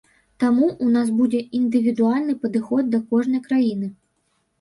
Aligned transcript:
Таму, 0.43 0.67
у 0.85 0.85
нас 0.93 1.09
будзе 1.17 1.41
індывідуальны 1.59 2.35
падыход 2.45 2.89
да 2.95 2.99
кожнай 3.13 3.41
краіны. 3.47 3.91